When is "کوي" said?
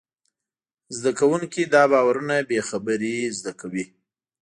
3.59-3.85